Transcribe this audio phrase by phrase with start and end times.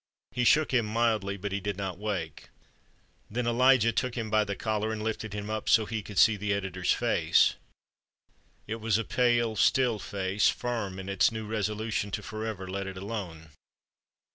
[0.31, 2.49] He shook him mildly, but he did not wake.
[3.29, 6.17] Then Elijah took him by the collar and lifted him up so that he could
[6.17, 7.53] see the editor's face.
[8.65, 12.97] It was a pale, still face, firm in its new resolution to forever "let it
[12.97, 13.49] alone."